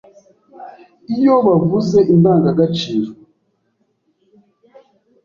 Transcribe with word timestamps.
Iyo 1.15 1.33
bavuze 1.45 1.97
indangagaciro, 2.13 3.11